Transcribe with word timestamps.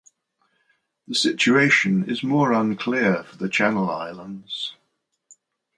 The 1.07 1.13
situation 1.13 2.09
is 2.09 2.23
more 2.23 2.53
unclear 2.53 3.21
for 3.23 3.35
the 3.35 3.47
Channel 3.47 3.91
Islands. 3.91 4.73